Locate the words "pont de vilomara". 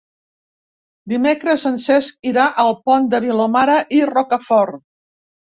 2.89-3.79